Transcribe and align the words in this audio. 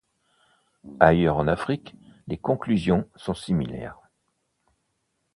Ailleurs 0.99 1.37
en 1.37 1.45
Afrique, 1.47 1.93
les 2.25 2.39
conclusions 2.39 3.07
sont 3.17 3.35
similaires. 3.35 3.99